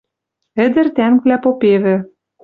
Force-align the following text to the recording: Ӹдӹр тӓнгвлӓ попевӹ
Ӹдӹр 0.65 0.87
тӓнгвлӓ 0.95 1.37
попевӹ 1.43 1.95